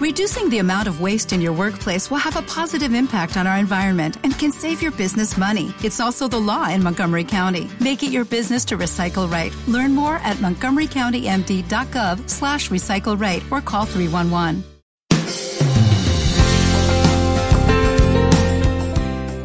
Reducing 0.00 0.48
the 0.50 0.58
amount 0.58 0.88
of 0.88 1.00
waste 1.00 1.32
in 1.32 1.40
your 1.40 1.52
workplace 1.52 2.10
will 2.10 2.18
have 2.18 2.36
a 2.36 2.42
positive 2.42 2.94
impact 2.94 3.36
on 3.36 3.46
our 3.46 3.56
environment 3.56 4.16
and 4.24 4.36
can 4.36 4.50
save 4.50 4.82
your 4.82 4.90
business 4.90 5.38
money. 5.38 5.72
It's 5.84 6.00
also 6.00 6.26
the 6.26 6.40
law 6.40 6.68
in 6.68 6.82
Montgomery 6.82 7.22
County. 7.22 7.70
Make 7.78 8.02
it 8.02 8.10
your 8.10 8.24
business 8.24 8.64
to 8.66 8.76
recycle 8.76 9.30
right. 9.30 9.54
Learn 9.68 9.94
more 9.94 10.16
at 10.24 10.38
montgomerycountymd.gov 10.38 12.28
slash 12.28 12.70
recycle 12.70 13.18
right 13.18 13.40
or 13.52 13.60
call 13.60 13.86
311. 13.86 14.64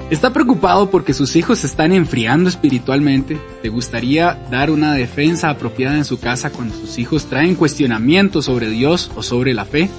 ¿Está 0.09 0.33
preocupado 0.33 0.89
porque 0.89 1.13
sus 1.13 1.35
hijos 1.35 1.59
se 1.59 1.67
están 1.67 1.93
enfriando 1.93 2.49
espiritualmente? 2.49 3.39
¿Te 3.61 3.69
gustaría 3.69 4.33
dar 4.49 4.71
una 4.71 4.95
defensa 4.95 5.51
apropiada 5.51 5.97
en 5.97 6.05
su 6.05 6.19
casa 6.19 6.49
cuando 6.49 6.73
sus 6.73 6.97
hijos 6.97 7.25
traen 7.25 7.53
cuestionamientos 7.53 8.45
sobre 8.45 8.71
Dios 8.71 9.11
o 9.15 9.21
sobre 9.21 9.53
la 9.53 9.65
fe? 9.65 9.91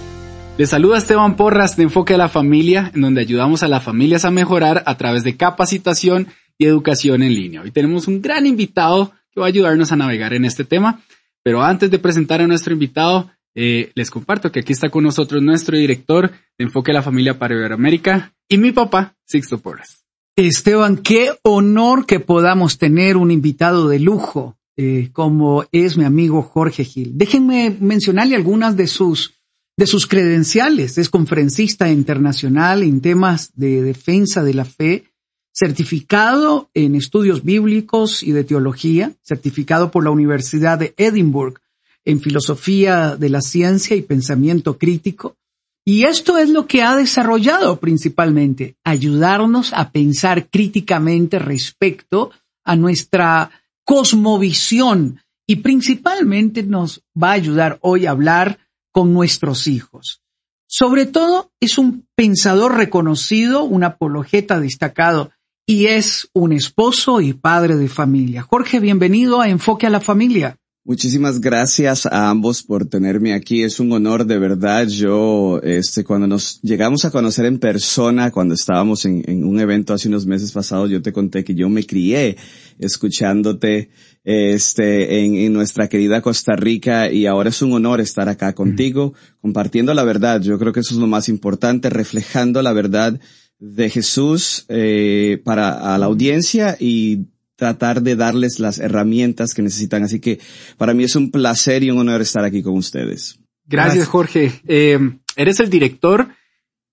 Le 0.61 0.67
saluda 0.67 0.99
Esteban 0.99 1.37
Porras 1.37 1.75
de 1.79 1.85
Enfoque 1.85 2.13
a 2.13 2.19
la 2.19 2.29
Familia, 2.29 2.91
en 2.95 3.01
donde 3.01 3.23
ayudamos 3.23 3.63
a 3.63 3.69
las 3.69 3.83
familias 3.83 4.27
a 4.27 4.31
mejorar 4.31 4.83
a 4.85 4.99
través 4.99 5.25
de 5.25 5.35
capacitación 5.35 6.27
y 6.59 6.67
educación 6.67 7.23
en 7.23 7.35
línea. 7.35 7.63
Hoy 7.63 7.71
tenemos 7.71 8.07
un 8.09 8.21
gran 8.21 8.45
invitado 8.45 9.11
que 9.31 9.41
va 9.41 9.47
a 9.47 9.49
ayudarnos 9.49 9.91
a 9.91 9.97
navegar 9.97 10.35
en 10.35 10.45
este 10.45 10.65
tema, 10.65 11.01
pero 11.43 11.63
antes 11.63 11.91
de 11.91 11.99
presentar 11.99 12.43
a 12.43 12.47
nuestro 12.47 12.75
invitado, 12.75 13.31
eh, 13.55 13.91
les 13.95 14.11
comparto 14.11 14.53
que 14.53 14.61
aquí 14.61 14.75
está 14.75 14.91
con 14.91 15.03
nosotros 15.03 15.43
nuestro 15.43 15.79
director 15.79 16.31
de 16.31 16.65
Enfoque 16.67 16.91
a 16.91 16.95
la 16.97 17.03
Familia 17.03 17.39
para 17.39 17.55
Iberoamérica 17.55 18.35
y 18.47 18.59
mi 18.59 18.71
papá, 18.71 19.17
Sixto 19.25 19.61
Porras. 19.61 20.05
Esteban, 20.37 20.99
qué 20.99 21.31
honor 21.43 22.05
que 22.05 22.21
podamos 22.21 22.77
tener 22.77 23.17
un 23.17 23.31
invitado 23.31 23.89
de 23.89 23.99
lujo 23.99 24.59
eh, 24.77 25.09
como 25.15 25.65
es 25.73 25.97
mi 25.97 26.05
amigo 26.05 26.43
Jorge 26.43 26.85
Gil. 26.85 27.17
Déjenme 27.17 27.75
mencionarle 27.81 28.37
algunas 28.37 28.77
de 28.77 28.89
sus, 28.89 29.40
de 29.77 29.87
sus 29.87 30.07
credenciales. 30.07 30.99
Es 30.99 31.09
conferencista 31.09 31.91
internacional 31.91 32.83
en 32.83 33.01
temas 33.01 33.53
de 33.55 33.83
defensa 33.83 34.43
de 34.43 34.55
la 34.55 34.65
fe, 34.65 35.05
certificado 35.53 36.71
en 36.75 36.95
estudios 36.95 37.45
bíblicos 37.45 38.23
y 38.23 38.33
de 38.33 38.45
teología, 38.45 39.13
certificado 39.23 39.91
por 39.91 40.05
la 40.05 40.11
Universidad 40.11 40.79
de 40.79 40.95
Edinburgh 40.97 41.61
en 42.05 42.21
filosofía 42.21 43.17
de 43.17 43.29
la 43.29 43.41
ciencia 43.41 43.97
y 43.97 44.03
pensamiento 44.03 44.79
crítico, 44.79 45.37
y 45.85 46.05
esto 46.05 46.39
es 46.39 46.51
lo 46.51 46.67
que 46.67 46.83
ha 46.83 46.95
desarrollado 46.95 47.81
principalmente, 47.81 48.77
ayudarnos 48.85 49.73
a 49.73 49.91
pensar 49.91 50.49
críticamente 50.49 51.39
respecto 51.39 52.31
a 52.65 52.77
nuestra 52.77 53.51
cosmovisión 53.85 55.21
y 55.47 55.57
principalmente 55.57 56.63
nos 56.63 57.03
va 57.21 57.31
a 57.31 57.33
ayudar 57.33 57.79
hoy 57.81 58.07
a 58.07 58.11
hablar 58.13 58.59
con 58.93 59.13
nuestros 59.13 59.67
hijos. 59.67 60.23
Sobre 60.67 61.07
todo 61.07 61.51
es 61.61 61.79
un 61.79 62.07
pensador 62.15 62.77
reconocido, 62.77 63.65
un 63.65 63.83
apologeta 63.83 64.61
destacado 64.61 65.33
y 65.67 65.87
es 65.87 66.29
un 66.33 66.53
esposo 66.53 67.21
y 67.21 67.33
padre 67.33 67.77
de 67.77 67.89
familia. 67.89 68.43
Jorge, 68.43 68.79
bienvenido 68.79 69.41
a 69.41 69.49
Enfoque 69.49 69.87
a 69.87 69.91
la 69.91 70.01
Familia. 70.01 70.60
Muchísimas 70.83 71.43
gracias 71.43 72.07
a 72.07 72.31
ambos 72.31 72.63
por 72.63 72.87
tenerme 72.87 73.35
aquí. 73.35 73.63
Es 73.63 73.81
un 73.81 73.93
honor 73.93 74.25
de 74.25 74.39
verdad. 74.39 74.89
Yo, 74.89 75.61
este, 75.63 76.05
cuando 76.05 76.27
nos 76.27 76.59
llegamos 76.63 77.05
a 77.05 77.11
conocer 77.11 77.45
en 77.45 77.59
persona, 77.59 78.31
cuando 78.31 78.55
estábamos 78.55 79.05
en, 79.05 79.45
un 79.45 79.61
evento 79.61 79.93
hace 79.93 80.09
unos 80.09 80.25
meses 80.25 80.53
pasados, 80.53 80.89
yo 80.89 81.03
te 81.03 81.13
conté 81.13 81.45
que 81.45 81.55
yo 81.55 81.69
me 81.69 81.85
crié 81.85 82.39
escuchándote, 82.79 83.91
este, 84.25 85.23
en, 85.23 85.35
en 85.35 85.53
nuestra 85.53 85.87
querida 85.87 86.23
Costa 86.23 86.57
Rica 86.57 87.13
y 87.13 87.27
ahora 87.27 87.51
es 87.51 87.61
un 87.61 87.75
honor 87.75 88.01
estar 88.01 88.31
acá 88.31 88.55
contigo, 88.55 89.13
compartiendo 89.43 89.93
la 89.93 90.05
verdad. 90.05 90.41
Yo 90.41 90.59
creo 90.59 90.73
que 90.73 90.81
eso 90.81 90.95
es 90.95 91.01
lo 91.01 91.07
más 91.07 91.29
importante, 91.29 91.91
reflejando 91.91 92.63
la 92.63 92.73
verdad 92.73 93.21
de 93.59 93.91
Jesús 93.91 94.65
eh, 94.69 95.43
para 95.45 95.95
a 95.95 95.99
la 95.99 96.07
audiencia 96.07 96.79
y 96.81 97.27
tratar 97.61 98.01
de 98.01 98.17
darles 98.17 98.59
las 98.59 98.79
herramientas 98.79 99.53
que 99.53 99.61
necesitan. 99.61 100.03
Así 100.03 100.19
que 100.19 100.41
para 100.79 100.95
mí 100.95 101.05
es 101.05 101.15
un 101.15 101.31
placer 101.31 101.85
y 101.85 101.91
un 101.91 101.99
honor 101.99 102.23
estar 102.23 102.43
aquí 102.43 102.63
con 102.63 102.75
ustedes. 102.75 103.39
Gracias, 103.67 104.09
Jorge. 104.09 104.51
Eh, 104.67 104.99
eres 105.37 105.61
el 105.61 105.69
director 105.69 106.29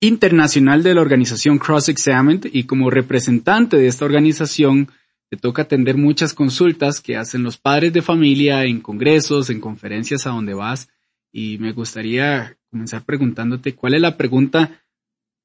internacional 0.02 0.84
de 0.84 0.94
la 0.94 1.00
organización 1.00 1.58
Cross 1.58 1.88
Examined 1.88 2.50
y 2.52 2.66
como 2.66 2.90
representante 2.90 3.78
de 3.78 3.88
esta 3.88 4.04
organización 4.04 4.90
te 5.30 5.38
toca 5.38 5.62
atender 5.62 5.96
muchas 5.96 6.34
consultas 6.34 7.00
que 7.00 7.16
hacen 7.16 7.44
los 7.44 7.58
padres 7.58 7.94
de 7.94 8.02
familia 8.02 8.66
en 8.66 8.82
congresos, 8.82 9.50
en 9.50 9.62
conferencias 9.62 10.28
a 10.28 10.32
donde 10.32 10.54
vas. 10.54 10.90
Y 11.32 11.58
me 11.60 11.72
gustaría 11.72 12.58
comenzar 12.70 13.06
preguntándote 13.06 13.74
cuál 13.74 13.96
es 13.96 14.02
la 14.02 14.18
pregunta 14.18 14.84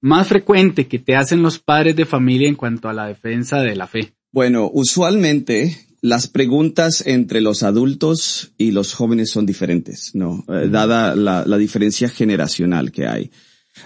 más 0.00 0.26
frecuente 0.26 0.88
que 0.88 0.98
te 0.98 1.14
hacen 1.14 1.42
los 1.42 1.60
padres 1.60 1.94
de 1.94 2.06
familia 2.06 2.48
en 2.48 2.56
cuanto 2.56 2.88
a 2.88 2.92
la 2.92 3.06
defensa 3.06 3.60
de 3.60 3.76
la 3.76 3.86
fe. 3.86 4.14
Bueno, 4.32 4.70
usualmente 4.72 5.76
las 6.00 6.26
preguntas 6.26 7.04
entre 7.06 7.43
los 7.43 7.62
adultos 7.62 8.53
y 8.56 8.70
los 8.70 8.94
jóvenes 8.94 9.31
son 9.31 9.44
diferentes, 9.44 10.15
¿no? 10.15 10.44
Eh, 10.48 10.69
dada 10.70 11.15
la, 11.15 11.59
diferencia 11.59 12.09
generacional 12.09 12.93
que 12.93 13.06
hay. 13.06 13.31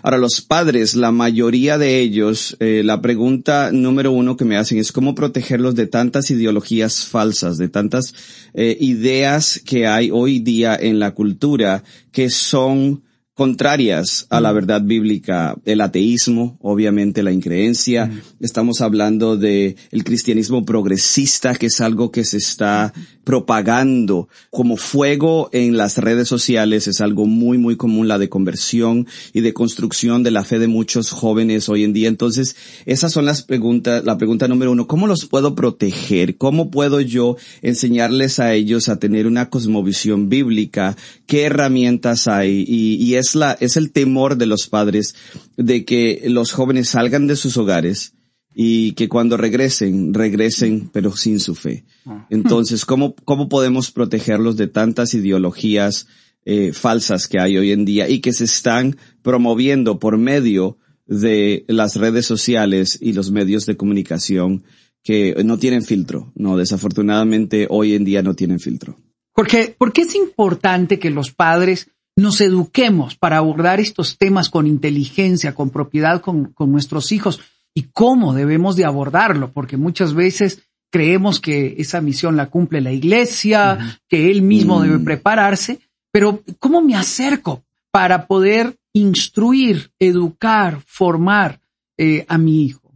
Ahora, 0.03 0.19
los 0.19 0.41
padres, 0.41 0.95
la 0.95 1.11
mayoría 1.11 1.79
de 1.79 1.99
ellos, 1.99 2.57
eh, 2.61 2.83
la 2.85 3.03
pregunta 3.03 3.71
número 3.73 4.13
uno 4.13 4.37
que 4.37 4.45
me 4.45 4.57
hacen 4.57 4.79
es 4.79 4.93
cómo 4.93 5.17
protegerlos 5.17 5.75
de 5.75 5.89
tantas 5.89 6.31
ideologías 6.31 7.05
falsas, 7.05 7.59
de 7.59 7.69
tantas 7.69 8.15
eh, 8.55 8.77
ideas 8.81 9.61
que 9.65 9.89
hay 9.89 10.11
hoy 10.13 10.39
día 10.39 10.77
en 10.77 11.01
la 11.01 11.13
cultura 11.13 11.83
que 12.13 12.31
son 12.31 13.03
contrarias 13.37 14.27
a 14.31 14.41
la 14.41 14.51
verdad 14.51 14.81
bíblica, 14.81 15.57
el 15.67 15.83
ateísmo, 15.83 16.57
obviamente 16.63 17.23
la 17.23 17.33
increencia. 17.33 18.11
Estamos 18.41 18.81
hablando 18.81 19.37
de 19.37 19.77
el 19.91 20.05
cristianismo 20.05 20.65
progresista, 20.65 21.55
que 21.55 21.67
es 21.67 21.83
algo 21.83 22.11
que 22.11 22.25
se 22.25 22.39
está 22.39 22.95
propagando 23.25 24.29
como 24.49 24.79
fuego 24.79 25.51
en 25.53 25.77
las 25.77 25.99
redes 25.99 26.29
sociales. 26.29 26.89
Es 26.89 27.03
algo 27.03 27.27
muy, 27.27 27.59
muy 27.59 27.77
común, 27.77 28.09
la 28.09 28.19
de 28.19 28.31
conversión 28.31 29.07
y 29.35 29.43
de 29.43 29.53
construcción 29.53 30.23
de 30.23 30.31
la 30.31 30.43
fe 30.43 30.59
de 30.59 30.69
muchos 30.69 31.11
jóvenes 31.11 31.69
hoy 31.69 31.85
en 31.85 31.93
día. 31.93 32.09
Entonces, 32.09 32.57
esas 32.87 33.13
son 33.13 33.27
las 33.27 33.43
preguntas, 33.43 34.03
la 34.07 34.17
pregunta 34.17 34.49
número 34.49 34.73
uno, 34.73 34.87
¿cómo 34.87 35.07
los 35.07 35.27
puedo 35.27 35.55
proteger? 35.55 36.39
¿Cómo 36.39 36.71
puedo 36.71 37.03
yo 37.03 37.37
enseñarles 37.61 38.39
a 38.39 38.55
ellos 38.55 38.89
a 38.89 38.99
tener 38.99 39.27
una 39.27 39.51
cosmovisión 39.51 40.31
bíblica? 40.31 40.97
¿Qué 41.27 41.43
herramientas 41.43 42.29
hay? 42.29 42.65
Y, 42.67 42.95
y 42.95 43.17
es 43.17 43.26
es 43.27 43.35
la, 43.35 43.53
es 43.61 43.77
el 43.77 43.93
temor 43.93 44.37
de 44.37 44.47
los 44.47 44.69
padres 44.69 45.15
de 45.57 45.85
que 45.85 46.23
los 46.27 46.53
jóvenes 46.53 46.91
salgan 46.91 47.27
de 47.27 47.37
sus 47.37 47.57
hogares 47.57 48.15
y 48.55 48.93
que 48.93 49.09
cuando 49.09 49.37
regresen, 49.37 50.15
regresen 50.15 50.89
pero 50.93 51.15
sin 51.15 51.41
su 51.41 51.55
fe. 51.55 51.85
Ah. 52.07 52.27
Entonces, 52.31 52.87
¿cómo, 52.87 53.15
cómo 53.25 53.49
podemos 53.49 53.91
protegerlos 53.91 54.57
de 54.57 54.69
tantas 54.69 55.13
ideologías 55.13 56.07
eh, 56.45 56.73
falsas 56.73 57.29
que 57.29 57.39
hay 57.39 57.59
hoy 57.59 57.73
en 57.73 57.85
día 57.85 58.09
y 58.09 58.21
que 58.21 58.33
se 58.33 58.45
están 58.45 58.97
promoviendo 59.23 59.99
por 59.99 60.17
medio 60.17 60.79
de 61.07 61.65
las 61.69 61.97
redes 61.97 62.25
sociales 62.25 62.99
y 63.01 63.13
los 63.13 63.31
medios 63.31 63.67
de 63.67 63.77
comunicación 63.77 64.65
que 65.03 65.37
no 65.45 65.59
tienen 65.59 65.83
filtro? 65.83 66.33
No, 66.35 66.57
desafortunadamente 66.57 67.67
hoy 67.69 67.95
en 67.95 68.05
día 68.05 68.23
no 68.23 68.35
tienen 68.35 68.59
filtro. 68.59 68.99
Porque, 69.35 69.75
¿por 69.77 69.93
qué 69.93 70.03
es 70.03 70.15
importante 70.15 70.99
que 70.99 71.11
los 71.11 71.31
padres 71.31 71.91
nos 72.17 72.41
eduquemos 72.41 73.15
para 73.15 73.37
abordar 73.37 73.79
estos 73.79 74.17
temas 74.17 74.49
con 74.49 74.67
inteligencia, 74.67 75.55
con 75.55 75.71
propiedad 75.71 76.21
con, 76.23 76.47
con 76.53 76.73
nuestros 76.73 77.13
hijos 77.13 77.41
y 77.75 77.85
cómo 77.93 78.33
debemos 78.33 78.75
de 78.75 78.87
abordarlo, 78.87 79.53
porque 79.53 79.77
muchas 79.77 80.15
veces 80.15 80.63
creemos 80.91 81.41
que 81.41 81.77
esa 81.79 82.01
misión 82.01 82.37
la 82.37 82.47
cumple 82.47 82.81
la 82.81 82.93
iglesia, 82.93 84.01
que 84.09 84.31
él 84.31 84.41
mismo 84.41 84.81
debe 84.81 84.99
mm. 84.99 85.05
prepararse, 85.05 85.81
pero 86.11 86.43
¿cómo 86.59 86.81
me 86.81 86.97
acerco 86.97 87.65
para 87.91 88.27
poder 88.27 88.79
instruir, 88.95 89.91
educar, 89.99 90.81
formar 90.87 91.61
eh, 91.99 92.25
a 92.29 92.39
mi 92.39 92.65
hijo? 92.65 92.95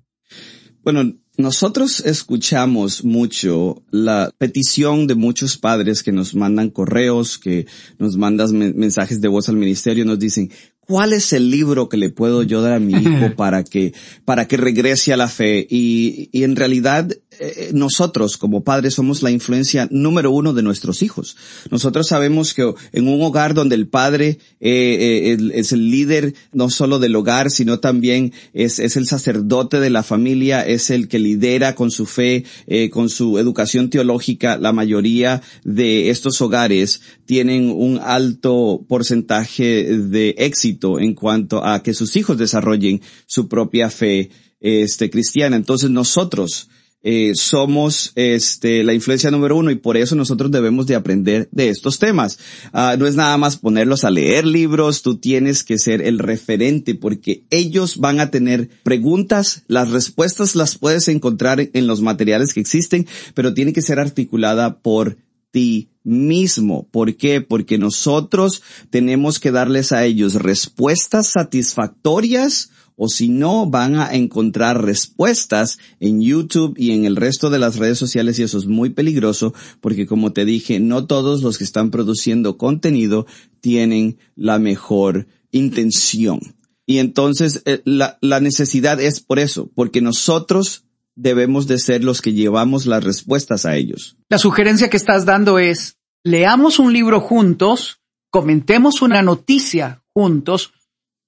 Bueno, 0.83 1.13
nosotros 1.37 2.01
escuchamos 2.01 3.05
mucho 3.05 3.83
la 3.91 4.31
petición 4.37 5.07
de 5.07 5.15
muchos 5.15 5.57
padres 5.57 6.03
que 6.03 6.13
nos 6.13 6.35
mandan 6.35 6.71
correos, 6.71 7.39
que 7.39 7.67
nos 7.99 8.17
mandan 8.17 8.77
mensajes 8.77 9.21
de 9.21 9.29
voz 9.29 9.49
al 9.49 9.57
ministerio, 9.57 10.05
nos 10.05 10.19
dicen, 10.19 10.51
¿cuál 10.81 11.13
es 11.13 11.33
el 11.33 11.51
libro 11.51 11.89
que 11.89 11.97
le 11.97 12.11
puedo 12.11 12.43
yo 12.43 12.63
dar 12.63 12.75
a 12.75 12.81
mi 12.81 12.95
hijo 12.95 13.35
para 13.37 13.65
que, 13.65 13.95
para 14.25 14.49
que 14.49 14.57
regrese 14.57 15.13
a 15.13 15.17
la 15.17 15.29
fe? 15.29 15.67
Y, 15.71 16.29
y 16.33 16.45
en 16.45 16.57
realidad 16.57 17.09
eh, 17.43 17.71
nosotros 17.73 18.37
como 18.37 18.65
padres 18.65 18.93
somos 18.93 19.23
la 19.23 19.31
influencia 19.31 19.89
número 19.91 20.31
uno 20.31 20.53
de 20.53 20.63
nuestros 20.63 21.03
hijos. 21.03 21.39
Nosotros 21.71 22.07
sabemos 22.07 22.53
que 22.53 22.75
en 22.93 23.09
un 23.09 23.23
hogar 23.23 23.55
donde 23.55 23.77
el 23.77 23.89
padre 23.89 24.39
eh, 24.61 25.37
eh, 25.41 25.51
es 25.55 25.73
el 25.73 25.91
líder 25.91 26.35
no 26.53 26.69
solo 26.69 26.99
del 26.99 27.17
hogar, 27.17 27.51
sino 27.51 27.81
también 27.81 28.35
es, 28.53 28.79
es, 28.79 28.97
el 28.97 29.07
sacerdote 29.07 29.81
de 29.81 29.89
la 29.89 30.03
familia, 30.03 30.61
es 30.67 30.91
el 30.91 31.09
que 31.09 31.19
lidera 31.19 31.75
con 31.75 31.91
su 31.91 32.05
fe, 32.05 32.45
con 32.91 33.09
su 33.09 33.39
educación 33.39 33.89
teológica. 33.89 34.59
La 34.59 34.73
mayoría 34.73 35.41
de 35.65 36.11
estos 36.11 36.43
hogares 36.43 37.01
tienen 37.25 37.71
un 37.71 37.99
alto 38.03 38.85
porcentaje 38.87 39.97
de 39.97 40.35
éxito 40.37 41.01
en 41.01 41.15
cuanto 41.15 41.65
a 41.65 41.83
que 41.83 41.95
sus 41.95 42.17
hijos 42.17 42.37
desarrollen 42.37 43.01
su 43.27 43.49
propia 43.49 43.89
fe 43.89 44.31
este, 44.61 45.11
cristiana. 45.11 45.57
Entonces 45.57 45.91
nosotros, 45.91 46.69
eh, 47.03 47.33
somos 47.35 48.13
este, 48.15 48.85
la 48.85 48.93
influencia 48.93 49.31
número 49.31 49.57
uno 49.57 49.71
y 49.71 49.77
por 49.77 49.97
eso 49.97 50.15
nosotros 50.15 50.51
debemos 50.51 50.87
de 50.87 50.95
aprender 50.95 51.49
de 51.51 51.71
estos 51.71 51.99
temas. 51.99 52.39
Ah, 52.73 52.97
no 52.99 53.07
es 53.07 53.15
nada 53.15 53.37
más 53.39 53.57
ponerlos 53.57 54.05
a 54.05 54.11
leer 54.11 54.45
libros, 54.45 55.03
tú 55.03 55.17
tienes 55.17 55.65
que 55.65 55.79
ser 55.79 56.03
el 56.03 56.19
referente 56.19 56.95
porque 56.95 57.45
ellos 57.51 57.97
van 57.97 58.21
a 58.21 58.31
tener 58.31 58.69
preguntas, 58.83 59.63
las 59.67 59.91
respuestas 59.91 60.55
las 60.55 60.77
puedes 60.77 61.09
encontrar 61.09 61.71
en 61.73 61.87
los 61.87 62.03
materiales 62.03 62.53
que 62.53 62.61
existen, 62.61 63.07
pero 63.35 63.55
tiene 63.55 63.73
que 63.73 63.83
ser 63.83 63.99
articulada 63.99 64.79
por 64.79 65.17
ti 65.51 65.89
mismo. 66.05 66.87
¿Por 66.91 67.17
qué? 67.17 67.41
Porque 67.41 67.79
nosotros 67.79 68.63
tenemos 68.91 69.41
que 69.41 69.51
darles 69.51 69.93
a 69.93 70.05
ellos 70.05 70.35
respuestas 70.35 71.29
satisfactorias 71.29 72.71
o 73.03 73.09
si 73.09 73.31
no, 73.31 73.65
van 73.65 73.95
a 73.95 74.13
encontrar 74.13 74.85
respuestas 74.85 75.79
en 76.01 76.21
YouTube 76.21 76.75
y 76.77 76.91
en 76.91 77.07
el 77.07 77.17
resto 77.17 77.49
de 77.49 77.59
las 77.59 77.77
redes 77.77 77.97
sociales 77.97 78.39
y 78.39 78.43
eso 78.43 78.59
es 78.59 78.67
muy 78.67 78.91
peligroso 78.91 79.55
porque 79.81 80.07
como 80.07 80.35
te 80.35 80.45
dije, 80.45 80.81
no 80.81 81.07
todos 81.07 81.41
los 81.43 81.57
que 81.57 81.65
están 81.65 81.91
produciendo 81.91 82.59
contenido 82.59 83.25
tienen 83.63 84.19
la 84.37 84.59
mejor 84.59 85.29
intención. 85.51 86.41
Y 86.85 86.99
entonces 86.99 87.63
eh, 87.65 87.81
la, 87.87 88.19
la 88.21 88.39
necesidad 88.41 89.01
es 89.01 89.21
por 89.21 89.39
eso, 89.39 89.71
porque 89.75 90.03
nosotros 90.03 90.85
debemos 91.17 91.67
de 91.67 91.79
ser 91.79 92.05
los 92.05 92.21
que 92.21 92.35
llevamos 92.35 92.85
las 92.85 93.03
respuestas 93.03 93.65
a 93.65 93.77
ellos. 93.77 94.19
La 94.29 94.37
sugerencia 94.37 94.91
que 94.91 94.99
estás 94.99 95.25
dando 95.25 95.59
es, 95.59 95.97
leamos 96.23 96.79
un 96.79 96.93
libro 96.93 97.23
juntos, 97.23 98.03
comentemos 98.29 99.01
una 99.01 99.23
noticia 99.23 100.03
juntos, 100.13 100.75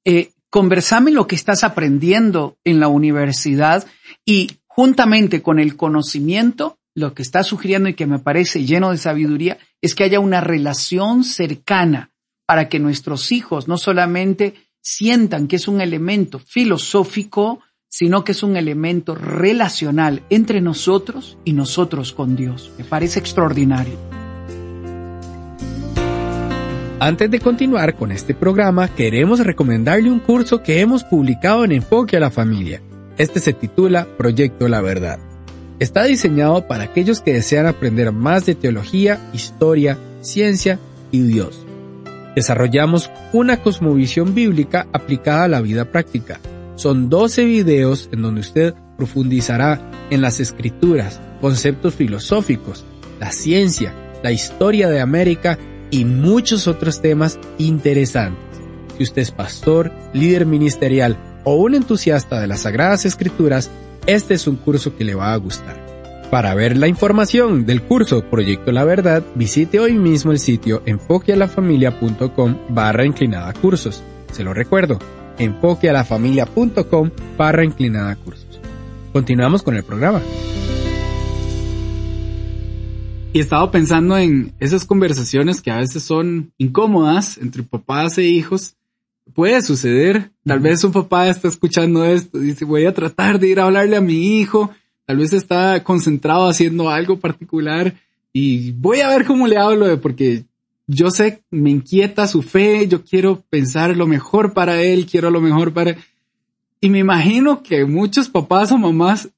eh, 0.05 0.33
conversame 0.53 1.13
lo 1.13 1.27
que 1.27 1.35
estás 1.35 1.65
aprendiendo 1.65 2.59
en 2.63 2.79
la 2.79 2.89
universidad 2.89 3.87
y 4.27 4.51
juntamente 4.67 5.41
con 5.41 5.59
el 5.59 5.77
conocimiento, 5.79 6.79
lo 6.95 7.15
que 7.15 7.23
está 7.23 7.43
sugiriendo 7.43 7.89
y 7.89 7.95
que 7.95 8.07
me 8.07 8.19
parece 8.19 8.67
lleno 8.67 8.91
de 8.91 8.99
sabiduría 8.99 9.57
es 9.81 9.95
que 9.95 10.05
haya 10.05 10.21
una 10.21 10.43
relación 10.43 11.25
cercana 11.25 12.11
para 12.47 12.69
que 12.69 12.79
nuestros 12.79 13.33
hijos 13.33 13.67
no 13.67 13.79
solamente 13.79 14.55
sientan 14.83 15.49
que 15.49 15.57
es 15.57 15.69
un 15.69 15.81
elemento 15.81 16.39
filosófico, 16.39 17.61
sino 17.89 18.23
que 18.23 18.33
es 18.33 18.43
un 18.43 18.59
elemento 18.59 19.15
relacional 19.15 20.23
entre 20.29 20.61
nosotros 20.61 21.39
y 21.47 21.55
nosotros 21.55 22.13
con 22.13 22.37
Dios. 22.37 22.71
Me 22.77 22.85
parece 22.85 23.21
extraordinario. 23.21 24.12
Antes 27.03 27.29
de 27.33 27.41
continuar 27.41 27.97
con 27.97 28.13
este 28.13 28.33
programa, 28.33 28.87
queremos 28.87 29.41
recomendarle 29.41 30.09
un 30.09 30.21
curso 30.21 30.63
que 30.63 30.79
hemos 30.79 31.03
publicado 31.03 31.65
en 31.65 31.73
Enfoque 31.73 32.17
a 32.17 32.21
la 32.21 32.31
Familia. 32.31 32.81
Este 33.19 33.41
se 33.41 33.53
titula 33.53 34.07
Proyecto 34.17 34.69
La 34.69 34.81
Verdad. 34.81 35.19
Está 35.81 36.05
diseñado 36.05 36.69
para 36.69 36.85
aquellos 36.85 37.21
que 37.21 37.33
desean 37.33 37.67
aprender 37.67 38.13
más 38.13 38.47
de 38.47 38.55
teología, 38.55 39.19
historia, 39.33 39.99
ciencia 40.21 40.79
y 41.11 41.23
Dios. 41.23 41.67
Desarrollamos 42.37 43.11
una 43.33 43.57
cosmovisión 43.57 44.33
bíblica 44.33 44.87
aplicada 44.93 45.43
a 45.43 45.49
la 45.49 45.61
vida 45.61 45.87
práctica. 45.87 46.39
Son 46.77 47.09
12 47.09 47.45
videos 47.47 48.11
en 48.13 48.23
donde 48.23 48.43
usted 48.43 48.75
profundizará 48.97 49.81
en 50.11 50.21
las 50.21 50.39
escrituras, 50.39 51.21
conceptos 51.41 51.97
filosóficos, 51.97 52.85
la 53.19 53.33
ciencia, 53.33 53.93
la 54.23 54.31
historia 54.31 54.89
de 54.89 55.01
América 55.01 55.59
y 55.93 56.05
muchos 56.05 56.67
otros 56.67 57.01
temas 57.01 57.39
interesantes. 57.59 58.43
Si 58.97 59.05
usted 59.05 59.23
es 59.23 59.31
pastor, 59.31 59.93
líder 60.13 60.47
ministerial 60.47 61.17
o 61.45 61.55
un 61.55 61.75
entusiasta 61.77 62.41
de 62.41 62.49
las 62.49 62.63
Sagradas 62.63 63.05
Escrituras, 63.05 63.71
este 64.07 64.35
es 64.35 64.49
un 64.49 64.57
curso 64.57 64.97
que 64.97 65.05
le 65.05 65.15
va 65.15 65.33
a 65.33 65.37
gustar. 65.37 65.81
Para 66.31 66.55
ver 66.55 66.79
la 66.79 66.89
información 66.89 67.67
del 67.67 67.83
curso 67.83 68.25
Proyecto 68.25 68.73
La 68.73 68.85
Verdad, 68.85 69.23
visite 69.35 69.79
hoy 69.79 69.93
mismo 69.93 70.33
el 70.33 70.39
sitio 70.39 70.83
enfoquealafamilia.com 70.87 72.57
barra 72.71 73.05
inclinada 73.05 73.53
cursos. 73.53 74.03
Se 74.33 74.43
lo 74.43 74.55
recuerdo, 74.55 74.99
enfoquealafamilia.com 75.39 77.11
barra 77.37 77.65
inclinada 77.65 78.17
cursos. 78.17 78.61
Continuamos 79.13 79.63
con 79.63 79.77
el 79.77 79.85
programa. 79.85 80.23
Y 83.35 83.39
he 83.39 83.41
estado 83.41 83.71
pensando 83.71 84.19
en 84.19 84.53
esas 84.61 84.85
conversaciones 84.85 85.63
que 85.63 85.71
a 85.71 85.79
veces 85.79 86.03
son 86.03 86.53
incómodas 86.59 87.39
entre 87.39 87.63
papás 87.63 88.19
e 88.19 88.25
hijos. 88.25 88.77
Puede 89.33 89.63
suceder. 89.63 90.31
Tal 90.45 90.61
vez 90.61 90.85
un 90.85 90.93
papá 90.93 91.29
está 91.29 91.49
escuchando 91.49 92.05
esto 92.05 92.43
y 92.43 92.49
dice, 92.49 92.67
voy 92.67 92.85
a 92.85 92.93
tratar 92.93 93.39
de 93.39 93.49
ir 93.49 93.59
a 93.59 93.65
hablarle 93.65 93.97
a 93.97 94.03
mi 94.03 94.39
hijo. 94.39 94.71
Tal 95.07 95.17
vez 95.17 95.33
está 95.33 95.83
concentrado 95.83 96.47
haciendo 96.47 96.91
algo 96.91 97.21
particular 97.21 97.95
y 98.35 98.73
voy 98.73 99.01
a 99.01 99.09
ver 99.09 99.25
cómo 99.25 99.47
le 99.47 99.57
hablo 99.57 99.87
de 99.87 99.97
porque 99.97 100.45
yo 100.87 101.11
sé, 101.11 101.43
me 101.51 101.71
inquieta 101.71 102.27
su 102.27 102.43
fe, 102.43 102.87
yo 102.87 103.03
quiero 103.03 103.43
pensar 103.49 103.97
lo 103.97 104.07
mejor 104.07 104.53
para 104.53 104.83
él, 104.83 105.07
quiero 105.07 105.31
lo 105.31 105.41
mejor 105.41 105.73
para... 105.73 105.97
Y 106.83 106.91
me 106.91 106.99
imagino 106.99 107.63
que 107.63 107.87
muchos 107.87 108.29
papás 108.29 108.73
o 108.73 108.79
mamás 108.79 109.31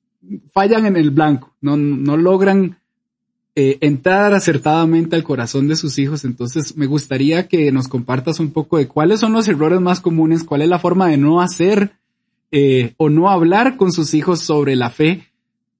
fallan 0.52 0.86
en 0.86 0.96
el 0.96 1.10
blanco, 1.10 1.54
no, 1.60 1.76
no 1.76 2.16
logran 2.16 2.78
eh, 3.56 3.78
entrar 3.82 4.34
acertadamente 4.34 5.14
al 5.14 5.22
corazón 5.22 5.68
de 5.68 5.76
sus 5.76 5.98
hijos. 5.98 6.24
Entonces 6.24 6.76
me 6.76 6.86
gustaría 6.86 7.46
que 7.46 7.70
nos 7.70 7.86
compartas 7.86 8.40
un 8.40 8.50
poco 8.50 8.78
de 8.78 8.88
cuáles 8.88 9.20
son 9.20 9.32
los 9.32 9.46
errores 9.46 9.80
más 9.80 10.00
comunes, 10.00 10.42
cuál 10.42 10.62
es 10.62 10.68
la 10.68 10.80
forma 10.80 11.08
de 11.08 11.18
no 11.18 11.40
hacer 11.40 11.92
eh, 12.50 12.94
o 12.96 13.10
no 13.10 13.30
hablar 13.30 13.76
con 13.76 13.92
sus 13.92 14.12
hijos 14.14 14.40
sobre 14.40 14.74
la 14.74 14.90
fe, 14.90 15.28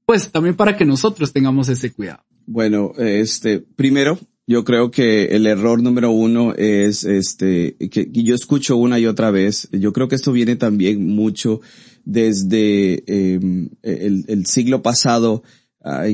pues 0.07 0.31
también 0.31 0.55
para 0.55 0.77
que 0.77 0.85
nosotros 0.85 1.33
tengamos 1.33 1.69
ese 1.69 1.93
cuidado. 1.93 2.23
Bueno, 2.47 2.93
este, 2.99 3.59
primero, 3.61 4.19
yo 4.47 4.65
creo 4.65 4.91
que 4.91 5.27
el 5.27 5.47
error 5.47 5.83
número 5.83 6.11
uno 6.11 6.55
es 6.55 7.03
este, 7.05 7.77
que, 7.91 8.09
yo 8.13 8.35
escucho 8.35 8.77
una 8.77 8.99
y 8.99 9.07
otra 9.07 9.31
vez. 9.31 9.69
Yo 9.73 9.93
creo 9.93 10.07
que 10.09 10.17
esto 10.17 10.31
viene 10.33 10.57
también 10.57 11.07
mucho 11.07 11.61
desde 12.05 13.03
em, 13.07 13.71
el, 13.83 14.25
el 14.29 14.47
siglo 14.47 14.83
pasado, 14.83 15.43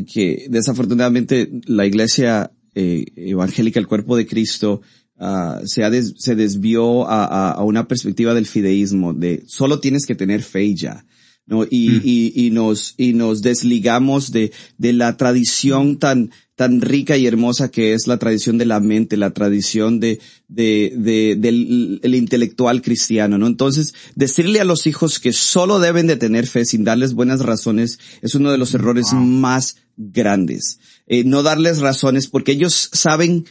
que 0.07 0.47
desafortunadamente 0.49 1.49
la 1.67 1.87
iglesia 1.87 2.53
eh, 2.75 3.05
evangélica, 3.17 3.81
el 3.81 3.87
cuerpo 3.87 4.17
de 4.17 4.27
Cristo, 4.27 4.81
uh, 5.19 5.65
se, 5.65 5.85
ha 5.85 5.91
se 5.91 6.35
desvió 6.35 7.09
a, 7.09 7.51
a, 7.53 7.65
una 7.65 7.87
perspectiva 7.89 8.35
del 8.35 8.47
fideísmo, 8.47 9.13
de 9.13 9.43
solo 9.47 9.81
tienes 9.81 10.07
que 10.07 10.15
tener 10.15 10.43
fe 10.43 10.75
ya. 10.75 11.05
¿no? 11.47 11.65
Y, 11.69 11.89
mm. 11.89 12.01
y, 12.05 12.47
y, 12.47 12.51
nos, 12.51 12.95
y 12.97 13.13
nos 13.13 13.43
desligamos 13.43 14.31
de, 14.31 14.53
de 14.79 14.93
la 14.93 15.17
tradición 15.17 15.99
tan, 15.99 16.31
tan 16.61 16.83
rica 16.83 17.17
y 17.17 17.27
hermosa 17.27 17.71
que 17.71 17.95
es 17.95 18.07
la 18.07 18.19
tradición 18.19 18.59
de 18.59 18.67
la 18.67 18.81
mente, 18.81 19.17
la 19.17 19.31
tradición 19.31 19.99
de, 19.99 20.21
de, 20.47 20.93
de 20.95 21.35
del 21.35 22.01
el 22.03 22.15
intelectual 22.15 22.83
cristiano, 22.83 23.39
¿no? 23.39 23.47
Entonces, 23.47 23.95
decirle 24.15 24.61
a 24.61 24.67
los 24.67 24.87
hijos 24.87 25.21
que 25.21 25.33
solo 25.33 25.79
deben 25.79 26.07
de 26.07 26.19
tener 26.19 26.47
fe 26.47 26.67
sin 26.67 26.85
darles 26.85 27.15
buenas 27.15 27.41
razones 27.41 27.99
es 28.21 28.35
uno 28.35 28.53
de 28.53 28.59
los 28.59 28.75
errores 28.75 29.15
más 29.15 29.77
grandes. 29.97 30.81
Eh, 31.07 31.25
no 31.25 31.43
darles 31.43 31.79
razones 31.79 32.27
porque 32.27 32.53
ellos 32.53 32.91
saben 32.93 33.47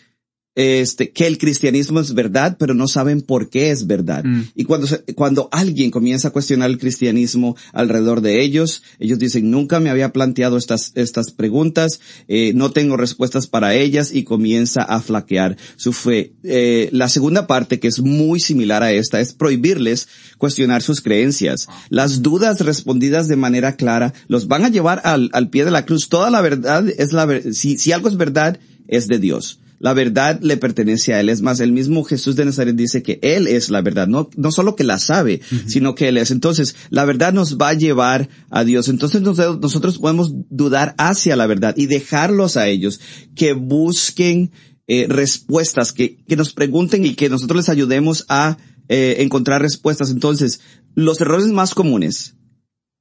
este, 0.55 1.11
que 1.11 1.27
el 1.27 1.37
cristianismo 1.37 1.99
es 1.99 2.13
verdad, 2.13 2.57
pero 2.59 2.73
no 2.73 2.87
saben 2.87 3.21
por 3.21 3.49
qué 3.49 3.71
es 3.71 3.87
verdad. 3.87 4.23
Mm. 4.25 4.43
Y 4.55 4.65
cuando, 4.65 4.87
cuando 5.15 5.47
alguien 5.51 5.91
comienza 5.91 6.29
a 6.29 6.31
cuestionar 6.31 6.69
el 6.69 6.79
cristianismo 6.79 7.55
alrededor 7.71 8.21
de 8.21 8.41
ellos, 8.41 8.83
ellos 8.99 9.19
dicen, 9.19 9.51
nunca 9.51 9.79
me 9.79 9.89
había 9.89 10.11
planteado 10.11 10.57
estas, 10.57 10.91
estas 10.95 11.31
preguntas, 11.31 12.01
eh, 12.27 12.51
no 12.55 12.71
tengo 12.71 12.97
respuestas 12.97 13.47
para 13.47 13.75
ellas 13.75 14.11
y 14.13 14.23
comienza 14.23 14.81
a 14.81 14.99
flaquear 14.99 15.55
su 15.77 15.93
fe. 15.93 16.33
Eh, 16.43 16.89
la 16.91 17.07
segunda 17.09 17.47
parte, 17.47 17.79
que 17.79 17.87
es 17.87 18.01
muy 18.01 18.39
similar 18.39 18.83
a 18.83 18.91
esta, 18.91 19.21
es 19.21 19.33
prohibirles 19.33 20.09
cuestionar 20.37 20.81
sus 20.81 20.99
creencias. 20.99 21.67
Las 21.89 22.21
dudas 22.21 22.59
respondidas 22.59 23.27
de 23.27 23.37
manera 23.37 23.75
clara 23.75 24.13
los 24.27 24.47
van 24.47 24.65
a 24.65 24.69
llevar 24.69 25.01
al, 25.05 25.29
al 25.31 25.49
pie 25.49 25.63
de 25.63 25.71
la 25.71 25.85
cruz. 25.85 26.09
Toda 26.09 26.29
la 26.29 26.41
verdad 26.41 26.85
es 26.97 27.13
la 27.13 27.25
verdad. 27.25 27.51
Si, 27.53 27.77
si 27.77 27.91
algo 27.91 28.09
es 28.09 28.17
verdad, 28.17 28.59
es 28.87 29.07
de 29.07 29.19
Dios 29.19 29.59
la 29.79 29.93
verdad 29.93 30.39
le 30.41 30.57
pertenece 30.57 31.13
a 31.13 31.21
Él. 31.21 31.29
Es 31.29 31.41
más, 31.41 31.59
el 31.61 31.71
mismo 31.71 32.03
Jesús 32.03 32.35
de 32.35 32.45
Nazaret 32.45 32.75
dice 32.75 33.01
que 33.01 33.19
Él 33.21 33.47
es 33.47 33.69
la 33.69 33.81
verdad, 33.81 34.07
no, 34.07 34.29
no 34.35 34.51
solo 34.51 34.75
que 34.75 34.83
la 34.83 34.99
sabe, 34.99 35.41
sino 35.67 35.95
que 35.95 36.09
Él 36.09 36.17
es. 36.17 36.31
Entonces, 36.31 36.75
la 36.89 37.05
verdad 37.05 37.33
nos 37.33 37.57
va 37.57 37.69
a 37.69 37.73
llevar 37.73 38.29
a 38.49 38.63
Dios. 38.63 38.89
Entonces 38.89 39.21
nosotros 39.21 39.97
podemos 39.97 40.33
dudar 40.49 40.95
hacia 40.97 41.35
la 41.35 41.47
verdad 41.47 41.73
y 41.77 41.85
dejarlos 41.85 42.57
a 42.57 42.67
ellos 42.67 42.99
que 43.35 43.53
busquen 43.53 44.51
eh, 44.87 45.05
respuestas, 45.07 45.93
que, 45.93 46.23
que 46.25 46.35
nos 46.35 46.53
pregunten 46.53 47.05
y 47.05 47.13
que 47.13 47.29
nosotros 47.29 47.57
les 47.57 47.69
ayudemos 47.69 48.25
a 48.27 48.57
eh, 48.89 49.17
encontrar 49.19 49.61
respuestas. 49.61 50.09
Entonces, 50.09 50.61
los 50.95 51.21
errores 51.21 51.47
más 51.47 51.73
comunes 51.73 52.35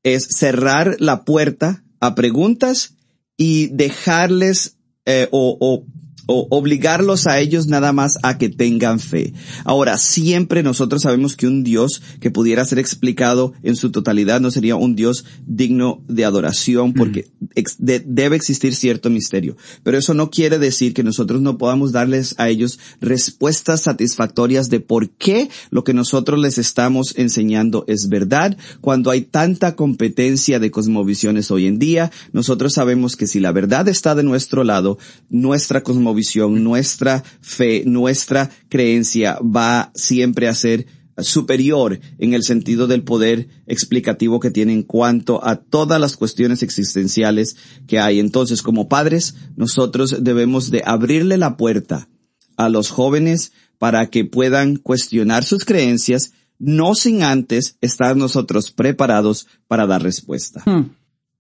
es 0.05 0.29
cerrar 0.31 0.97
la 1.01 1.25
puerta 1.25 1.83
a 2.01 2.15
preguntas 2.15 2.95
y 3.37 3.69
dejarles 3.69 4.77
eh, 5.07 5.29
o, 5.31 5.57
o 5.61 5.87
o 6.31 6.47
obligarlos 6.51 7.27
a 7.27 7.41
ellos 7.41 7.69
nada 7.69 7.95
más 7.95 8.19
a 8.23 8.37
que 8.37 8.51
tengan 8.51 9.01
fe. 9.01 9.33
Ahora, 9.65 9.97
siempre 9.97 10.63
nosotros 10.63 11.03
sabemos 11.03 11.37
que 11.37 11.47
un 11.47 11.65
Dios 11.65 12.03
que 12.21 12.31
pudiera 12.31 12.67
ser 12.67 12.79
explicado 12.79 13.55
en 13.63 13.77
su 13.77 13.91
totalidad 13.91 14.39
no 14.39 14.51
sería 14.51 14.77
un 14.77 14.95
Dios 14.95 15.25
digno 15.47 16.03
de 16.07 16.27
adoración 16.27 16.93
porque 16.93 17.31
debe 17.79 18.37
existir 18.37 18.75
cierto 18.75 19.09
misterio. 19.09 19.57
Pero 19.83 19.97
eso 19.97 20.13
no 20.13 20.31
quiere 20.31 20.59
decir 20.59 20.93
que 20.93 21.03
nosotros 21.03 21.41
no 21.41 21.57
podamos 21.57 21.93
darles 21.93 22.35
a 22.37 22.51
ellos 22.51 22.79
respuestas 23.01 23.81
satisfactorias 23.81 24.69
de 24.69 24.81
por 24.81 25.09
qué 25.09 25.49
lo 25.71 25.83
que 25.83 25.95
nosotros 25.95 26.39
les 26.39 26.59
estamos 26.59 27.15
enseñando 27.17 27.85
es 27.89 28.11
verdad. 28.11 28.59
Cuando 28.83 29.11
hay 29.11 29.23
tanta 29.23 29.77
competencia 29.77 30.59
de 30.59 30.71
cosmovisiones 30.71 31.51
hoy 31.51 31.67
en 31.67 31.79
día, 31.79 32.13
nosotros 32.35 32.75
sabemos 32.75 33.17
que 33.17 33.27
si 33.27 33.41
la 33.41 33.51
verdad 33.53 33.89
está 33.89 34.15
de 34.15 34.25
nuestro 34.25 34.63
lado, 34.63 34.99
nuestra 35.31 35.83
cosmovisión 35.83 36.18
nuestra 36.65 37.23
fe, 37.41 37.83
nuestra 37.87 38.51
creencia 38.69 39.39
va 39.41 39.91
siempre 39.95 40.49
a 40.49 40.55
ser 40.55 40.87
superior 41.19 42.01
en 42.19 42.35
el 42.35 42.43
sentido 42.43 42.87
del 42.87 43.03
poder 43.03 43.49
explicativo 43.67 44.41
que 44.41 44.51
tiene 44.51 44.73
en 44.73 44.83
cuanto 44.83 45.45
a 45.45 45.57
todas 45.57 46.01
las 46.01 46.17
cuestiones 46.17 46.63
existenciales 46.63 47.57
que 47.87 47.99
hay. 47.99 48.21
Entonces, 48.21 48.63
como 48.63 48.89
padres, 48.89 49.35
nosotros 49.57 50.23
debemos 50.23 50.71
de 50.71 50.83
abrirle 50.85 51.37
la 51.37 51.57
puerta 51.57 52.09
a 52.57 52.69
los 52.69 52.91
jóvenes 52.91 53.53
para 53.79 54.11
que 54.11 54.25
puedan 54.25 54.77
cuestionar 54.77 55.45
sus 55.45 55.65
creencias, 55.65 56.33
no 56.59 56.95
sin 56.95 57.23
antes 57.23 57.77
estar 57.81 58.17
nosotros 58.17 58.73
preparados 58.73 59.47
para 59.69 59.87
dar 59.87 60.03
respuesta. 60.03 60.63
Hmm. 60.67 60.91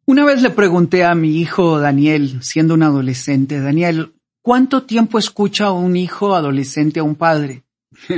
Una 0.06 0.24
vez 0.24 0.40
le 0.40 0.50
pregunté 0.50 1.04
a 1.04 1.14
mi 1.14 1.38
hijo 1.38 1.78
Daniel, 1.78 2.38
siendo 2.40 2.74
un 2.74 2.82
adolescente, 2.82 3.60
Daniel, 3.60 4.12
¿Cuánto 4.42 4.84
tiempo 4.84 5.18
escucha 5.18 5.72
un 5.72 5.96
hijo 5.96 6.34
adolescente 6.34 7.00
a 7.00 7.04
un 7.04 7.16
padre? 7.16 7.64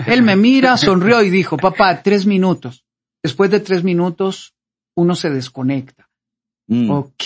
Él 0.07 0.23
me 0.23 0.37
mira, 0.37 0.77
sonrió 0.77 1.23
y 1.23 1.31
dijo, 1.31 1.57
papá, 1.57 2.03
tres 2.03 2.27
minutos. 2.27 2.85
Después 3.23 3.50
de 3.50 3.61
tres 3.61 3.85
minutos, 3.85 4.55
uno 4.95 5.15
se 5.15 5.31
desconecta. 5.31 6.09
Mm. 6.67 6.91
Ok. 6.91 7.25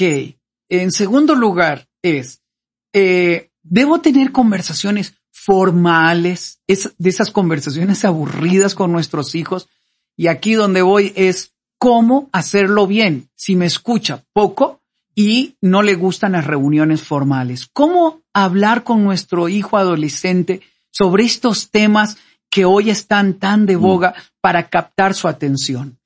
En 0.68 0.90
segundo 0.90 1.34
lugar 1.34 1.88
es, 2.02 2.42
eh, 2.92 3.50
debo 3.62 4.00
tener 4.00 4.32
conversaciones 4.32 5.14
formales, 5.30 6.60
es, 6.66 6.94
de 6.96 7.10
esas 7.10 7.30
conversaciones 7.30 8.04
aburridas 8.04 8.74
con 8.74 8.92
nuestros 8.92 9.34
hijos. 9.34 9.68
Y 10.16 10.28
aquí 10.28 10.54
donde 10.54 10.82
voy 10.82 11.12
es 11.16 11.54
cómo 11.78 12.30
hacerlo 12.32 12.86
bien. 12.86 13.28
Si 13.34 13.56
me 13.56 13.66
escucha 13.66 14.24
poco, 14.32 14.80
y 15.14 15.56
no 15.60 15.82
le 15.82 15.94
gustan 15.94 16.32
las 16.32 16.46
reuniones 16.46 17.02
formales. 17.02 17.68
¿Cómo 17.72 18.22
hablar 18.32 18.84
con 18.84 19.04
nuestro 19.04 19.48
hijo 19.48 19.76
adolescente 19.76 20.60
sobre 20.90 21.24
estos 21.24 21.70
temas 21.70 22.16
que 22.50 22.64
hoy 22.64 22.90
están 22.90 23.34
tan 23.34 23.66
de 23.66 23.76
mm. 23.76 23.80
boga 23.80 24.14
para 24.40 24.68
captar 24.68 25.14
su 25.14 25.28
atención? 25.28 25.98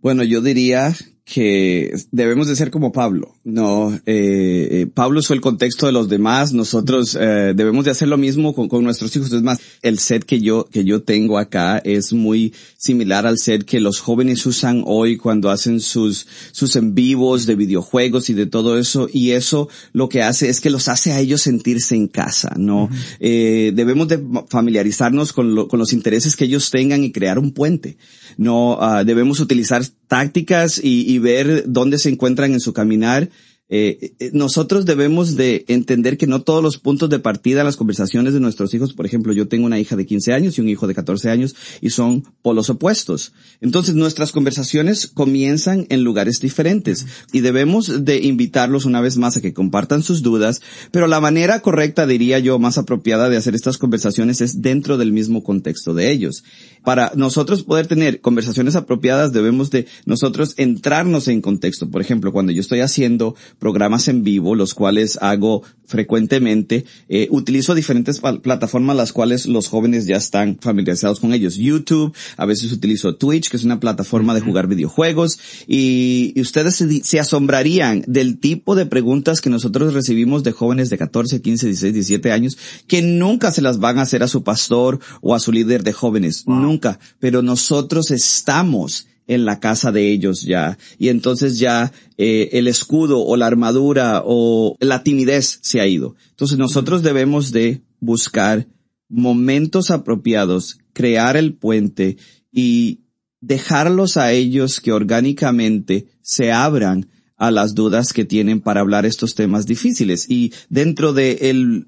Bueno, 0.00 0.22
yo 0.22 0.40
diría 0.40 0.94
que 1.28 1.94
debemos 2.10 2.48
de 2.48 2.56
ser 2.56 2.70
como 2.70 2.90
Pablo. 2.90 3.34
No, 3.44 3.92
eh, 3.92 4.00
eh, 4.06 4.86
Pablo 4.92 5.20
usó 5.20 5.34
el 5.34 5.42
contexto 5.42 5.84
de 5.84 5.92
los 5.92 6.08
demás. 6.08 6.54
Nosotros 6.54 7.16
eh, 7.20 7.52
debemos 7.54 7.84
de 7.84 7.90
hacer 7.90 8.08
lo 8.08 8.16
mismo 8.16 8.54
con, 8.54 8.68
con, 8.68 8.82
nuestros 8.82 9.14
hijos. 9.14 9.30
Es 9.32 9.42
más, 9.42 9.60
el 9.82 9.98
set 9.98 10.24
que 10.24 10.40
yo 10.40 10.64
que 10.70 10.84
yo 10.84 11.02
tengo 11.02 11.36
acá 11.36 11.78
es 11.84 12.14
muy 12.14 12.54
similar 12.78 13.26
al 13.26 13.38
set 13.38 13.64
que 13.64 13.78
los 13.78 14.00
jóvenes 14.00 14.46
usan 14.46 14.82
hoy 14.86 15.18
cuando 15.18 15.50
hacen 15.50 15.80
sus 15.80 16.26
sus 16.52 16.76
en 16.76 16.94
vivos 16.94 17.44
de 17.44 17.56
videojuegos 17.56 18.30
y 18.30 18.34
de 18.34 18.46
todo 18.46 18.78
eso. 18.78 19.06
Y 19.12 19.32
eso 19.32 19.68
lo 19.92 20.08
que 20.08 20.22
hace 20.22 20.48
es 20.48 20.60
que 20.60 20.70
los 20.70 20.88
hace 20.88 21.12
a 21.12 21.20
ellos 21.20 21.42
sentirse 21.42 21.94
en 21.94 22.08
casa. 22.08 22.54
No, 22.56 22.88
eh, 23.20 23.72
debemos 23.74 24.08
de 24.08 24.24
familiarizarnos 24.48 25.34
con, 25.34 25.54
lo, 25.54 25.68
con 25.68 25.78
los 25.78 25.92
intereses 25.92 26.36
que 26.36 26.46
ellos 26.46 26.70
tengan 26.70 27.04
y 27.04 27.12
crear 27.12 27.38
un 27.38 27.52
puente. 27.52 27.98
No, 28.38 28.78
uh, 28.78 29.04
debemos 29.04 29.40
utilizar 29.40 29.82
tácticas 30.08 30.82
y, 30.82 31.10
y 31.12 31.18
ver 31.18 31.64
dónde 31.66 31.98
se 31.98 32.08
encuentran 32.08 32.52
en 32.52 32.60
su 32.60 32.72
caminar 32.72 33.30
eh, 33.70 34.14
eh, 34.18 34.30
nosotros 34.32 34.86
debemos 34.86 35.36
de 35.36 35.66
entender 35.68 36.16
que 36.16 36.26
no 36.26 36.40
todos 36.40 36.62
los 36.62 36.78
puntos 36.78 37.10
de 37.10 37.18
partida 37.18 37.64
las 37.64 37.76
conversaciones 37.76 38.32
de 38.32 38.40
nuestros 38.40 38.72
hijos, 38.72 38.94
por 38.94 39.04
ejemplo, 39.04 39.34
yo 39.34 39.46
tengo 39.46 39.66
una 39.66 39.78
hija 39.78 39.94
de 39.94 40.06
15 40.06 40.32
años 40.32 40.56
y 40.56 40.62
un 40.62 40.70
hijo 40.70 40.86
de 40.86 40.94
14 40.94 41.28
años 41.28 41.54
y 41.82 41.90
son 41.90 42.24
polos 42.40 42.70
opuestos. 42.70 43.34
Entonces 43.60 43.94
nuestras 43.94 44.32
conversaciones 44.32 45.06
comienzan 45.06 45.86
en 45.90 46.02
lugares 46.02 46.40
diferentes 46.40 47.06
y 47.30 47.40
debemos 47.40 48.06
de 48.06 48.16
invitarlos 48.22 48.86
una 48.86 49.02
vez 49.02 49.18
más 49.18 49.36
a 49.36 49.42
que 49.42 49.52
compartan 49.52 50.02
sus 50.02 50.22
dudas, 50.22 50.62
pero 50.90 51.06
la 51.06 51.20
manera 51.20 51.60
correcta, 51.60 52.06
diría 52.06 52.38
yo, 52.38 52.58
más 52.58 52.78
apropiada 52.78 53.28
de 53.28 53.36
hacer 53.36 53.54
estas 53.54 53.76
conversaciones 53.76 54.40
es 54.40 54.62
dentro 54.62 54.96
del 54.96 55.12
mismo 55.12 55.42
contexto 55.42 55.92
de 55.92 56.10
ellos. 56.10 56.42
Para 56.84 57.12
nosotros 57.14 57.62
poder 57.62 57.86
tener 57.86 58.20
conversaciones 58.20 58.76
apropiadas 58.76 59.32
debemos 59.32 59.70
de 59.70 59.86
nosotros 60.06 60.54
entrarnos 60.56 61.28
en 61.28 61.40
contexto. 61.40 61.90
Por 61.90 62.00
ejemplo, 62.00 62.32
cuando 62.32 62.52
yo 62.52 62.60
estoy 62.60 62.80
haciendo 62.80 63.34
programas 63.58 64.08
en 64.08 64.22
vivo, 64.24 64.54
los 64.54 64.74
cuales 64.74 65.18
hago 65.20 65.62
frecuentemente. 65.88 66.84
Eh, 67.08 67.28
utilizo 67.30 67.74
diferentes 67.74 68.20
plataformas 68.20 68.96
las 68.96 69.12
cuales 69.12 69.46
los 69.46 69.68
jóvenes 69.68 70.06
ya 70.06 70.16
están 70.16 70.58
familiarizados 70.60 71.18
con 71.18 71.32
ellos. 71.32 71.56
YouTube, 71.56 72.14
a 72.36 72.46
veces 72.46 72.70
utilizo 72.72 73.16
Twitch, 73.16 73.48
que 73.48 73.56
es 73.56 73.64
una 73.64 73.80
plataforma 73.80 74.34
de 74.34 74.40
jugar 74.40 74.68
videojuegos, 74.68 75.38
y, 75.66 76.34
ustedes 76.40 76.76
se, 76.76 77.04
se, 77.04 77.18
asombrarían 77.18 78.04
del 78.06 78.38
tipo 78.38 78.74
de 78.74 78.86
preguntas 78.86 79.40
que 79.40 79.50
nosotros 79.50 79.94
recibimos 79.94 80.44
de 80.44 80.52
jóvenes 80.52 80.90
de 80.90 80.98
14, 80.98 81.40
15, 81.40 81.66
16, 81.66 81.94
17 81.94 82.32
años, 82.32 82.58
que 82.86 83.02
nunca 83.02 83.50
se 83.50 83.62
las 83.62 83.78
van 83.78 83.98
a 83.98 84.02
hacer 84.02 84.22
a 84.22 84.28
su 84.28 84.44
pastor 84.44 85.00
o 85.20 85.34
a 85.34 85.40
su 85.40 85.52
líder 85.52 85.82
de 85.82 85.92
jóvenes, 85.92 86.44
nunca, 86.68 86.98
pero 87.18 87.42
nosotros 87.42 88.10
estamos 88.10 89.06
en 89.26 89.44
la 89.44 89.60
casa 89.60 89.92
de 89.92 90.10
ellos 90.10 90.42
ya. 90.42 90.78
Y 90.98 91.08
entonces 91.08 91.58
ya 91.58 91.92
eh, 92.16 92.48
el 92.52 92.66
escudo 92.66 93.20
o 93.20 93.36
la 93.36 93.46
armadura 93.46 94.22
o 94.24 94.76
la 94.80 95.02
timidez 95.02 95.60
se 95.62 95.80
ha 95.80 95.86
ido. 95.86 96.16
Entonces 96.30 96.58
nosotros 96.58 97.02
debemos 97.02 97.52
de 97.52 97.82
buscar 98.00 98.66
momentos 99.08 99.90
apropiados, 99.90 100.78
crear 100.92 101.36
el 101.36 101.54
puente 101.54 102.16
y 102.50 103.02
dejarlos 103.40 104.16
a 104.16 104.32
ellos 104.32 104.80
que 104.80 104.92
orgánicamente 104.92 106.06
se 106.22 106.50
abran 106.50 107.08
a 107.38 107.50
las 107.50 107.74
dudas 107.74 108.12
que 108.12 108.24
tienen 108.24 108.60
para 108.60 108.80
hablar 108.80 109.06
estos 109.06 109.34
temas 109.34 109.64
difíciles. 109.64 110.28
Y 110.28 110.52
dentro 110.68 111.12
de 111.12 111.86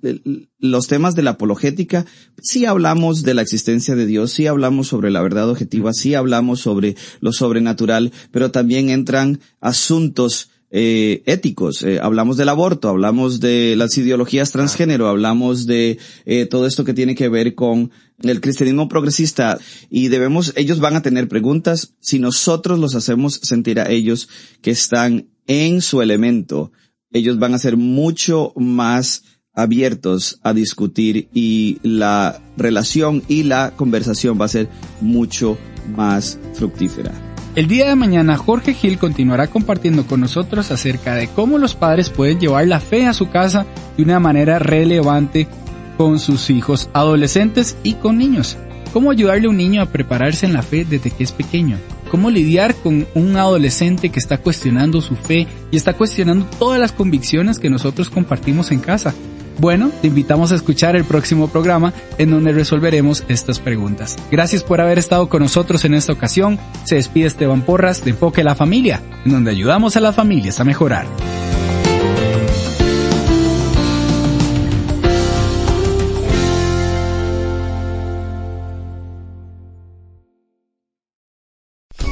los 0.58 0.86
temas 0.86 1.14
de 1.14 1.22
la 1.22 1.32
apologética, 1.32 2.06
sí 2.40 2.64
hablamos 2.64 3.22
de 3.22 3.34
la 3.34 3.42
existencia 3.42 3.96
de 3.96 4.06
Dios, 4.06 4.32
sí 4.32 4.46
hablamos 4.46 4.88
sobre 4.88 5.10
la 5.10 5.20
verdad 5.20 5.50
objetiva, 5.50 5.92
sí 5.92 6.14
hablamos 6.14 6.60
sobre 6.60 6.96
lo 7.20 7.32
sobrenatural, 7.32 8.12
pero 8.30 8.50
también 8.50 8.88
entran 8.88 9.40
asuntos 9.60 10.50
eh, 10.72 11.24
éticos. 11.26 11.82
Eh, 11.82 11.98
hablamos 12.00 12.36
del 12.36 12.48
aborto, 12.48 12.88
hablamos 12.88 13.40
de 13.40 13.74
las 13.76 13.98
ideologías 13.98 14.52
transgénero, 14.52 15.08
hablamos 15.08 15.66
de 15.66 15.98
eh, 16.26 16.46
todo 16.46 16.64
esto 16.64 16.84
que 16.84 16.94
tiene 16.94 17.16
que 17.16 17.28
ver 17.28 17.56
con 17.56 17.90
el 18.22 18.40
cristianismo 18.40 18.88
progresista 18.88 19.58
y 19.88 20.08
debemos, 20.08 20.52
ellos 20.54 20.78
van 20.78 20.94
a 20.94 21.02
tener 21.02 21.26
preguntas 21.26 21.94
si 21.98 22.20
nosotros 22.20 22.78
los 22.78 22.94
hacemos 22.94 23.40
sentir 23.42 23.80
a 23.80 23.90
ellos 23.90 24.28
que 24.62 24.70
están 24.70 25.26
en 25.50 25.80
su 25.80 26.00
elemento, 26.00 26.70
ellos 27.10 27.40
van 27.40 27.54
a 27.54 27.58
ser 27.58 27.76
mucho 27.76 28.52
más 28.54 29.24
abiertos 29.52 30.38
a 30.44 30.54
discutir 30.54 31.28
y 31.34 31.78
la 31.82 32.40
relación 32.56 33.24
y 33.26 33.42
la 33.42 33.72
conversación 33.74 34.40
va 34.40 34.44
a 34.44 34.48
ser 34.48 34.68
mucho 35.00 35.58
más 35.96 36.38
fructífera. 36.54 37.10
El 37.56 37.66
día 37.66 37.88
de 37.88 37.96
mañana 37.96 38.36
Jorge 38.36 38.74
Gil 38.74 38.96
continuará 38.96 39.48
compartiendo 39.48 40.06
con 40.06 40.20
nosotros 40.20 40.70
acerca 40.70 41.16
de 41.16 41.26
cómo 41.26 41.58
los 41.58 41.74
padres 41.74 42.10
pueden 42.10 42.38
llevar 42.38 42.68
la 42.68 42.78
fe 42.78 43.06
a 43.06 43.12
su 43.12 43.28
casa 43.28 43.66
de 43.96 44.04
una 44.04 44.20
manera 44.20 44.60
relevante 44.60 45.48
con 45.96 46.20
sus 46.20 46.48
hijos 46.50 46.88
adolescentes 46.92 47.76
y 47.82 47.94
con 47.94 48.18
niños. 48.18 48.56
Cómo 48.92 49.10
ayudarle 49.10 49.48
a 49.48 49.50
un 49.50 49.56
niño 49.56 49.82
a 49.82 49.86
prepararse 49.86 50.46
en 50.46 50.52
la 50.52 50.62
fe 50.62 50.84
desde 50.84 51.10
que 51.10 51.24
es 51.24 51.32
pequeño. 51.32 51.76
Cómo 52.10 52.30
lidiar 52.30 52.74
con 52.74 53.06
un 53.14 53.36
adolescente 53.36 54.10
que 54.10 54.18
está 54.18 54.38
cuestionando 54.38 55.00
su 55.00 55.14
fe 55.16 55.46
y 55.70 55.76
está 55.76 55.94
cuestionando 55.94 56.46
todas 56.58 56.80
las 56.80 56.92
convicciones 56.92 57.58
que 57.58 57.70
nosotros 57.70 58.10
compartimos 58.10 58.72
en 58.72 58.80
casa. 58.80 59.14
Bueno, 59.58 59.90
te 60.00 60.08
invitamos 60.08 60.52
a 60.52 60.54
escuchar 60.54 60.96
el 60.96 61.04
próximo 61.04 61.48
programa 61.48 61.92
en 62.16 62.30
donde 62.30 62.52
resolveremos 62.52 63.24
estas 63.28 63.58
preguntas. 63.58 64.16
Gracias 64.30 64.62
por 64.62 64.80
haber 64.80 64.98
estado 64.98 65.28
con 65.28 65.42
nosotros 65.42 65.84
en 65.84 65.94
esta 65.94 66.12
ocasión. 66.12 66.58
Se 66.84 66.94
despide 66.94 67.26
Esteban 67.26 67.62
Porras 67.62 68.02
de 68.02 68.10
Enfoque 68.10 68.40
a 68.40 68.44
la 68.44 68.54
Familia, 68.54 69.02
en 69.24 69.32
donde 69.32 69.50
ayudamos 69.50 69.96
a 69.96 70.00
las 70.00 70.16
familias 70.16 70.60
a 70.60 70.64
mejorar. 70.64 71.06